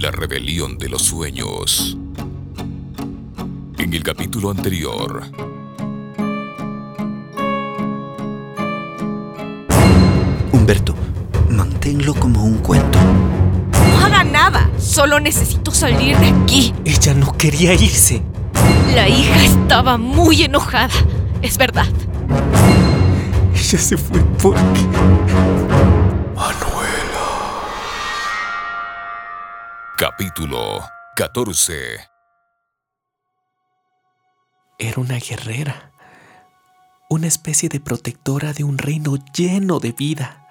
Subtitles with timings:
[0.00, 1.96] La rebelión de los sueños.
[3.78, 5.24] En el capítulo anterior.
[10.52, 10.94] Humberto,
[11.50, 12.96] manténlo como un cuento.
[13.90, 14.70] No haga nada.
[14.78, 16.72] Solo necesito salir de aquí.
[16.84, 18.22] Ella no quería irse.
[18.94, 20.94] La hija estaba muy enojada.
[21.42, 21.88] Es verdad.
[23.52, 24.80] Ella se fue porque...
[29.98, 30.80] Capítulo
[31.16, 31.74] 14.
[34.78, 35.90] Era una guerrera,
[37.10, 40.46] una especie de protectora de un reino lleno de vida.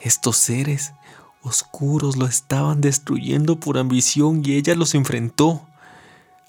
[0.00, 0.94] Estos seres
[1.42, 5.68] oscuros lo estaban destruyendo por ambición y ella los enfrentó.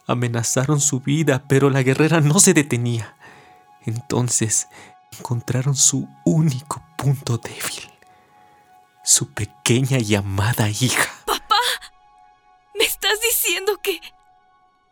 [0.06, 3.18] Amenazaron su vida, pero la guerrera no se detenía.
[3.86, 4.70] Entonces
[5.20, 7.92] encontraron su único punto débil,
[9.04, 11.17] su pequeña y amada hija.
[13.88, 14.08] ¿Me estás diciendo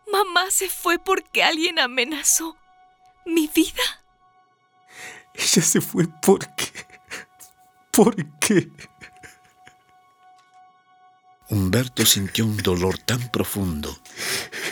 [0.06, 2.58] que mamá se fue porque alguien amenazó
[3.26, 3.84] mi vida?
[5.34, 6.72] Ella se fue porque...
[7.92, 8.70] ¿Por qué?
[11.50, 13.98] Humberto sintió un dolor tan profundo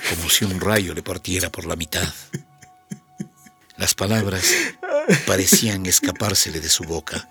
[0.10, 2.14] como si un rayo le partiera por la mitad.
[3.78, 4.54] Las palabras
[5.26, 7.30] parecían escapársele de su boca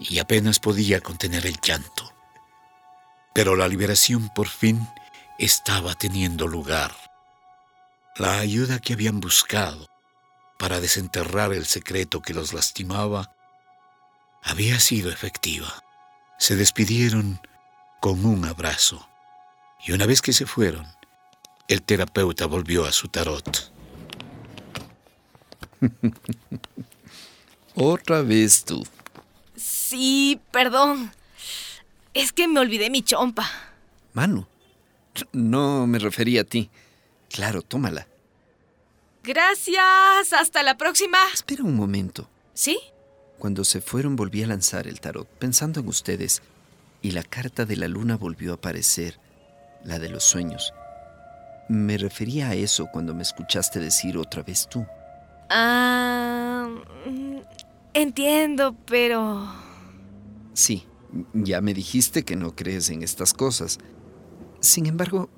[0.00, 2.12] y apenas podía contener el llanto.
[3.32, 4.88] Pero la liberación por fin
[5.44, 6.94] estaba teniendo lugar.
[8.16, 9.88] La ayuda que habían buscado
[10.56, 13.34] para desenterrar el secreto que los lastimaba
[14.44, 15.82] había sido efectiva.
[16.38, 17.40] Se despidieron
[18.00, 19.08] con un abrazo
[19.84, 20.86] y una vez que se fueron,
[21.66, 23.72] el terapeuta volvió a su tarot.
[27.74, 28.86] Otra vez tú.
[29.56, 31.12] Sí, perdón.
[32.14, 33.50] Es que me olvidé mi chompa.
[34.12, 34.46] Manu,
[35.32, 36.70] no me refería a ti.
[37.30, 38.06] Claro, tómala.
[39.22, 40.32] Gracias.
[40.32, 41.18] Hasta la próxima.
[41.32, 42.28] Espera un momento.
[42.54, 42.78] ¿Sí?
[43.38, 46.42] Cuando se fueron volví a lanzar el tarot pensando en ustedes
[47.00, 49.18] y la carta de la luna volvió a aparecer,
[49.84, 50.72] la de los sueños.
[51.68, 54.86] Me refería a eso cuando me escuchaste decir otra vez tú.
[55.50, 56.68] Ah,
[57.94, 59.52] entiendo, pero...
[60.54, 60.86] Sí,
[61.32, 63.78] ya me dijiste que no crees en estas cosas.
[64.62, 65.28] Sin embargo,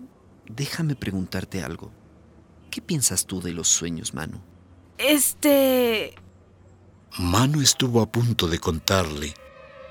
[0.46, 1.90] déjame preguntarte algo.
[2.70, 4.38] ¿Qué piensas tú de los sueños, Manu?
[4.98, 6.14] Este...
[7.18, 9.32] Manu estuvo a punto de contarle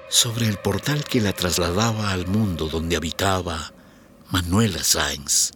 [0.07, 3.73] sobre el portal que la trasladaba al mundo donde habitaba
[4.29, 5.51] Manuela Sáenz,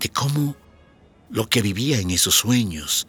[0.00, 0.56] de cómo
[1.30, 3.06] lo que vivía en esos sueños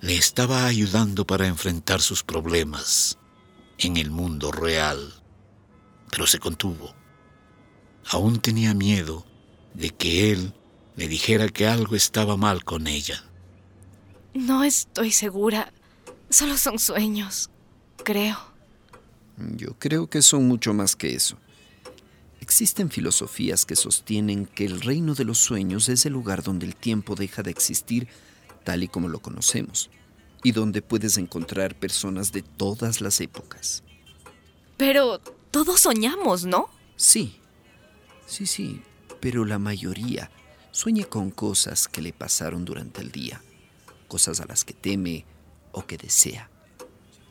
[0.00, 3.16] le estaba ayudando para enfrentar sus problemas
[3.78, 5.22] en el mundo real.
[6.10, 6.96] Pero se contuvo.
[8.10, 9.24] Aún tenía miedo
[9.74, 10.52] de que él
[10.96, 13.24] le dijera que algo estaba mal con ella.
[14.34, 15.72] No estoy segura.
[16.30, 17.50] Solo son sueños,
[18.04, 18.38] creo.
[19.56, 21.36] Yo creo que son mucho más que eso.
[22.40, 26.74] Existen filosofías que sostienen que el reino de los sueños es el lugar donde el
[26.74, 28.08] tiempo deja de existir
[28.64, 29.90] tal y como lo conocemos,
[30.42, 33.82] y donde puedes encontrar personas de todas las épocas.
[34.76, 36.68] Pero todos soñamos, ¿no?
[36.96, 37.38] Sí,
[38.26, 38.82] sí, sí,
[39.22, 40.32] pero la mayoría
[40.72, 43.40] sueña con cosas que le pasaron durante el día,
[44.08, 45.24] cosas a las que teme
[45.70, 46.50] o que desea.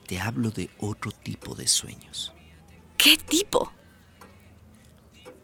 [0.07, 2.31] Te hablo de otro tipo de sueños.
[2.95, 3.73] ¿Qué tipo?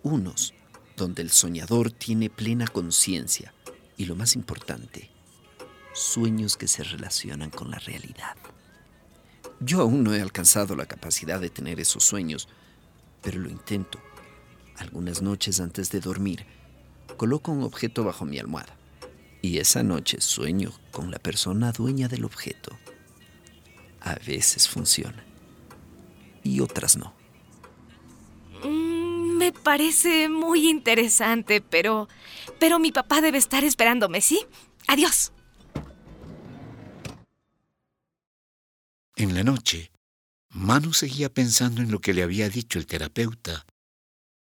[0.03, 0.53] Unos
[0.95, 3.53] donde el soñador tiene plena conciencia
[3.97, 5.11] y lo más importante,
[5.93, 8.37] sueños que se relacionan con la realidad.
[9.59, 12.47] Yo aún no he alcanzado la capacidad de tener esos sueños,
[13.21, 13.99] pero lo intento
[14.77, 16.45] algunas noches antes de dormir,
[17.17, 18.75] coloco un objeto bajo mi almohada.
[19.41, 22.77] Y esa noche sueño con la persona dueña del objeto.
[24.01, 25.23] A veces funciona.
[26.43, 27.13] Y otras no.
[28.63, 32.07] Mm, me parece muy interesante, pero...
[32.59, 34.45] Pero mi papá debe estar esperándome, ¿sí?
[34.87, 35.31] Adiós.
[39.15, 39.91] En la noche,
[40.49, 43.65] Manu seguía pensando en lo que le había dicho el terapeuta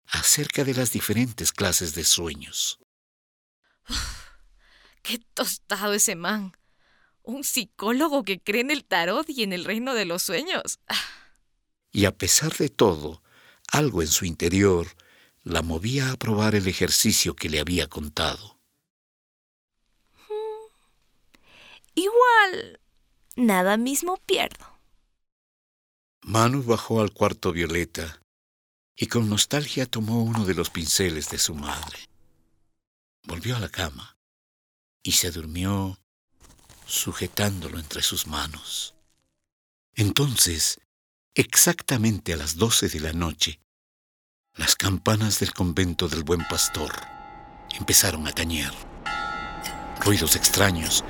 [0.08, 2.80] acerca de las diferentes clases de sueños.
[5.02, 6.54] ¡Qué tostado ese man!
[7.24, 10.80] Un psicólogo que cree en el tarot y en el reino de los sueños.
[11.92, 13.22] Y a pesar de todo,
[13.72, 14.88] algo en su interior
[15.44, 18.60] la movía a probar el ejercicio que le había contado.
[21.96, 22.80] Igual,
[23.36, 24.66] nada mismo pierdo.
[26.22, 28.23] Manu bajó al cuarto Violeta
[28.96, 32.00] y con nostalgia tomó uno de los pinceles de su madre.
[33.24, 34.18] Volvió a la cama
[35.02, 36.00] y se durmió
[36.86, 38.94] sujetándolo entre sus manos.
[39.96, 40.80] Entonces,
[41.34, 43.60] exactamente a las doce de la noche,
[44.56, 46.92] las campanas del convento del buen pastor
[47.72, 48.72] empezaron a tañer.
[50.02, 51.04] Ruidos extraños,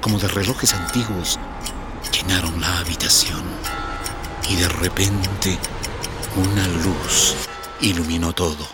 [0.00, 1.38] como de relojes antiguos,
[2.12, 3.44] llenaron la habitación
[4.48, 5.58] y de repente
[6.36, 7.34] una luz
[7.80, 8.68] iluminó todo.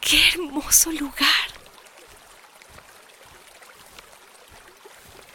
[0.00, 1.48] ¡Qué hermoso lugar!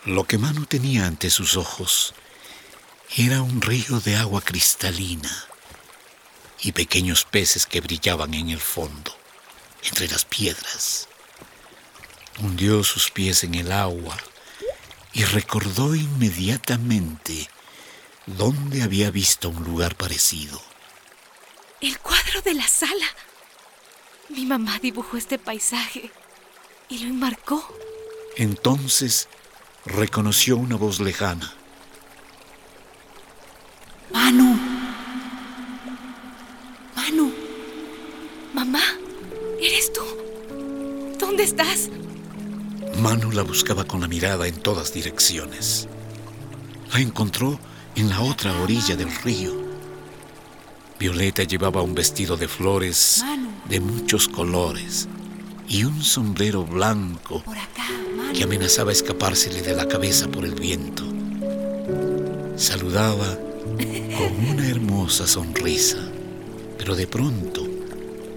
[0.06, 2.14] Lo que Manu tenía ante sus ojos
[3.16, 5.48] era un río de agua cristalina
[6.62, 9.18] y pequeños peces que brillaban en el fondo,
[9.84, 11.08] entre las piedras.
[12.40, 14.16] Hundió sus pies en el agua
[15.18, 17.50] y recordó inmediatamente
[18.28, 20.62] dónde había visto un lugar parecido.
[21.82, 23.08] El cuadro de la sala.
[24.30, 26.12] Mi mamá dibujó este paisaje
[26.88, 27.68] y lo enmarcó.
[28.36, 29.28] Entonces
[29.88, 31.52] reconoció una voz lejana.
[34.14, 34.56] Manu.
[36.96, 37.34] Manu.
[38.54, 38.84] Mamá,
[39.60, 40.04] ¿eres tú?
[41.18, 41.90] ¿Dónde estás?
[43.00, 45.88] Manu la buscaba con la mirada en todas direcciones.
[46.92, 47.60] La encontró
[47.96, 49.54] en la otra orilla del río.
[51.00, 53.24] Violeta llevaba un vestido de flores
[53.70, 55.08] de muchos colores
[55.68, 57.44] y un sombrero blanco
[58.34, 61.04] que amenazaba escapársele de la cabeza por el viento.
[62.56, 63.38] Saludaba
[64.18, 66.00] con una hermosa sonrisa,
[66.80, 67.68] pero de pronto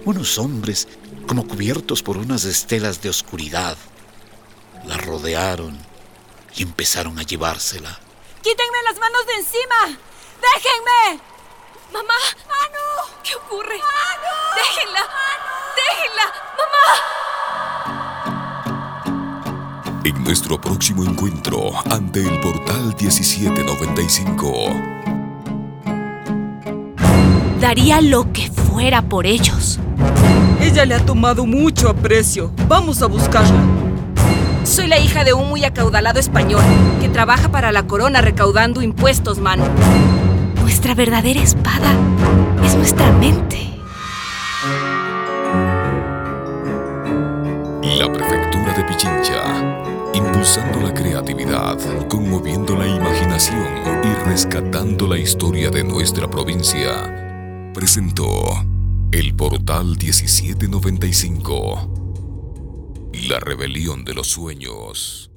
[0.05, 0.87] unos hombres,
[1.27, 3.77] como cubiertos por unas estelas de oscuridad,
[4.85, 5.77] la rodearon
[6.55, 7.99] y empezaron a llevársela.
[8.41, 9.97] ¡Quítenme las manos de encima!
[10.41, 11.21] ¡Déjenme!
[11.93, 12.13] ¡Mamá!
[12.47, 13.13] ¡Manu!
[13.23, 13.77] ¿Qué ocurre?
[13.77, 14.33] ¡Manu!
[14.55, 15.07] ¡Déjenla!
[15.77, 16.33] ¡Déjenla!
[16.57, 16.87] ¡Mamá!
[20.03, 24.51] En nuestro próximo encuentro ante el portal 1795.
[27.59, 29.77] Daría lo que fuera por ellos.
[30.59, 32.51] Ella le ha tomado mucho aprecio.
[32.67, 33.90] Vamos a buscarla.
[34.91, 36.61] La hija de un muy acaudalado español
[36.99, 39.63] que trabaja para la corona recaudando impuestos, mano.
[40.59, 41.93] Nuestra verdadera espada
[42.61, 43.69] es nuestra mente.
[47.83, 51.77] La prefectura de Pichincha, impulsando la creatividad,
[52.09, 53.65] conmoviendo la imaginación
[54.03, 58.27] y rescatando la historia de nuestra provincia, presentó
[59.13, 62.00] el portal 1795.
[63.13, 65.30] La rebelión de los sueños.